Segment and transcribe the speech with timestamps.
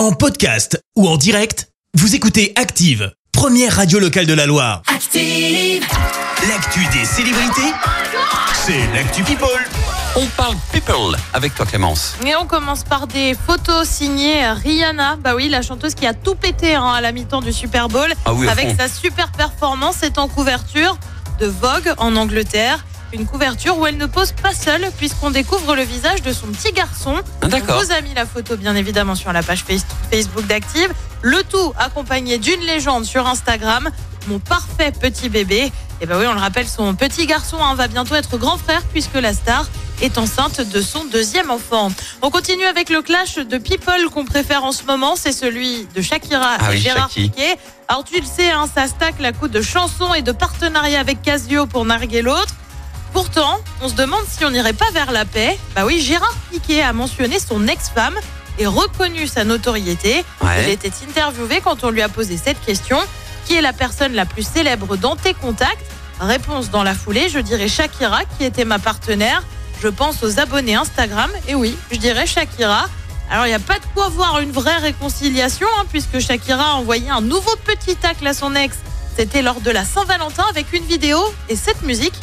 [0.00, 4.80] En podcast ou en direct, vous écoutez Active, première radio locale de la Loire.
[4.86, 5.84] Active.
[6.48, 7.70] L'actu des célébrités,
[8.54, 9.50] c'est l'actu People.
[10.16, 12.16] On parle people avec toi Clémence.
[12.24, 15.16] Et on commence par des photos signées Rihanna.
[15.16, 18.10] Bah oui, la chanteuse qui a tout pété hein, à la mi-temps du Super Bowl.
[18.24, 18.76] Ah oui, avec fond.
[18.78, 20.96] sa super performance, est en couverture
[21.40, 22.86] de Vogue en Angleterre.
[23.12, 26.72] Une couverture où elle ne pose pas seule puisqu'on découvre le visage de son petit
[26.72, 27.16] garçon.
[27.42, 27.78] Ah, d'accord.
[27.80, 30.92] On vous a mis la photo bien évidemment sur la page face- Facebook d'Active.
[31.22, 33.90] Le tout accompagné d'une légende sur Instagram.
[34.28, 35.72] Mon parfait petit bébé.
[36.00, 38.82] Et bah oui, on le rappelle, son petit garçon hein, va bientôt être grand frère
[38.92, 39.66] puisque la star
[40.00, 41.90] est enceinte de son deuxième enfant.
[42.22, 46.00] On continue avec le clash de people qu'on préfère en ce moment, c'est celui de
[46.00, 47.28] Shakira Ah et oui, Gérard Shaki.
[47.30, 47.54] Piqué.
[47.88, 51.20] Alors tu le sais, hein, ça stack à coup de chansons et de partenariats avec
[51.20, 52.54] Casio pour narguer l'autre.
[53.12, 55.58] Pourtant, on se demande si on n'irait pas vers la paix.
[55.74, 58.14] Bah oui, Gérard Piqué a mentionné son ex-femme
[58.58, 60.24] et reconnu sa notoriété.
[60.42, 60.64] Ouais.
[60.64, 62.98] Il était interviewé quand on lui a posé cette question.
[63.46, 65.84] Qui est la personne la plus célèbre dans tes contacts?
[66.20, 69.42] Réponse dans la foulée, je dirais Shakira qui était ma partenaire.
[69.82, 71.30] Je pense aux abonnés Instagram.
[71.48, 72.86] Et oui, je dirais Shakira.
[73.30, 76.74] Alors, il n'y a pas de quoi voir une vraie réconciliation, hein, puisque Shakira a
[76.74, 78.76] envoyé un nouveau petit tacle à son ex.
[79.16, 82.14] C'était lors de la Saint-Valentin avec une vidéo et cette musique.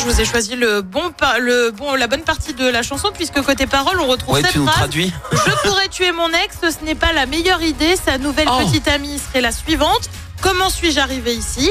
[0.00, 3.42] Je vous ai choisi le bon, le bon, la bonne partie de la chanson, puisque
[3.42, 4.76] côté parole, on retrouve Ouais, cette tu nous phrase.
[4.78, 7.96] traduis Je pourrais tuer mon ex, ce n'est pas la meilleure idée.
[8.02, 8.64] Sa nouvelle Oh.
[8.66, 10.08] petite amie serait la suivante.
[10.40, 11.70] Comment suis-je arrivé ici?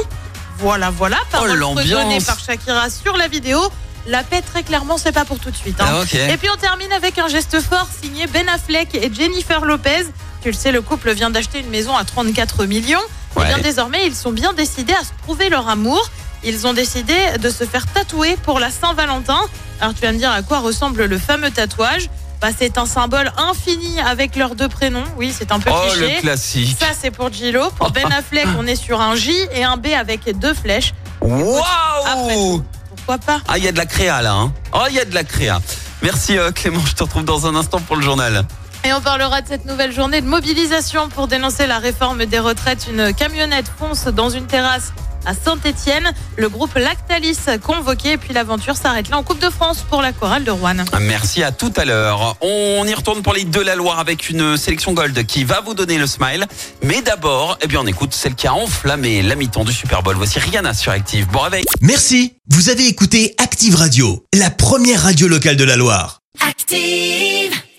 [0.58, 1.18] Voilà, voilà.
[1.32, 1.76] Parole Oh,
[2.26, 3.60] par Shakira sur la vidéo.
[4.10, 5.80] La paix, très clairement, c'est pas pour tout de suite.
[5.80, 5.86] hein.
[6.02, 6.32] Ah.
[6.32, 10.06] Et puis on termine avec un geste fort signé Ben Affleck et Jennifer Lopez.
[10.42, 13.00] Tu le sais, le couple vient d'acheter une maison à 34 millions.
[13.36, 13.46] Et Ouais.
[13.48, 16.10] bien désormais, ils sont bien décidés à se prouver leur amour.
[16.44, 19.40] Ils ont décidé de se faire tatouer pour la Saint-Valentin.
[19.82, 22.10] Alors tu vas me dire à quoi ressemble le fameux tatouage?
[22.42, 25.04] Bah, C'est un symbole infini avec leurs deux prénoms.
[25.18, 26.16] Oui, c'est un peu Oh cliché.
[26.16, 26.78] le classique.
[26.80, 27.70] Ça, c'est pour Gilo.
[27.72, 30.94] Pour Ben Affleck, on est sur un J et un B avec deux flèches.
[31.22, 32.64] Waouh.
[33.48, 34.34] Ah, il y a de la créa là.
[34.34, 34.54] Hein.
[34.74, 35.60] Oh, il y a de la créa.
[36.02, 38.46] Merci euh, Clément, je te retrouve dans un instant pour le journal.
[38.86, 42.88] Et on parlera de cette nouvelle journée de mobilisation pour dénoncer la réforme des retraites.
[42.90, 44.94] Une camionnette fonce dans une terrasse
[45.26, 46.12] à Saint-Etienne.
[46.38, 48.14] Le groupe Lactalis convoqué.
[48.14, 50.78] Et puis l'aventure s'arrête là en Coupe de France pour la chorale de Rouen.
[51.02, 52.38] Merci à tout à l'heure.
[52.40, 55.74] On y retourne pour les de la Loire avec une sélection gold qui va vous
[55.74, 56.48] donner le smile.
[56.82, 60.16] Mais d'abord, eh bien, on écoute celle qui a enflammé la mi-temps du Super Bowl.
[60.16, 61.28] Voici Rihanna sur Active.
[61.28, 61.66] Bon réveil.
[61.82, 66.22] Merci, vous avez écouté Active Radio, la première radio locale de la Loire.
[66.48, 67.60] Active.